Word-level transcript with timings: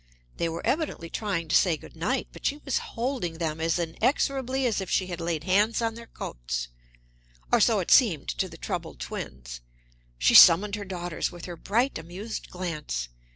They 0.37 0.49
were 0.49 0.65
evidently 0.65 1.11
trying 1.11 1.47
to 1.49 1.55
say 1.55 1.77
good 1.77 1.95
night, 1.95 2.27
but 2.33 2.43
she 2.43 2.57
was 2.65 2.79
holding 2.79 3.33
them 3.37 3.61
as 3.61 3.77
inexorably 3.77 4.65
as 4.65 4.81
if 4.81 4.89
she 4.89 5.05
had 5.05 5.21
laid 5.21 5.43
hands 5.43 5.79
on 5.79 5.93
their 5.93 6.07
coats; 6.07 6.69
or 7.51 7.59
so 7.61 7.79
it 7.81 7.91
seemed 7.91 8.29
to 8.39 8.49
the 8.49 8.57
troubled 8.57 8.99
twins. 8.99 9.61
She 10.17 10.33
summoned 10.33 10.73
her 10.75 10.85
daughters 10.85 11.31
with 11.31 11.45
her 11.45 11.55
bright, 11.55 11.99
amused 11.99 12.49
glance. 12.49 13.09